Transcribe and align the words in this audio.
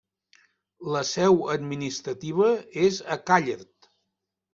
La 0.93 1.01
seu 1.09 1.37
administrativa 1.55 2.47
és 2.87 2.97
a 3.17 3.19
Càller. 3.29 3.59